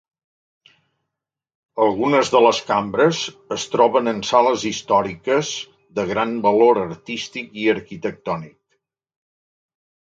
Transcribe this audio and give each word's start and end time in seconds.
Algunes 1.87 2.31
de 2.37 2.41
les 2.45 2.61
cambres 2.69 3.19
es 3.57 3.67
troben 3.75 4.13
en 4.13 4.25
sales 4.31 4.65
històriques 4.71 5.53
de 6.01 6.09
gran 6.15 6.35
valor 6.49 6.83
artístic 6.89 7.57
i 7.67 7.71
arquitectònic. 7.79 8.61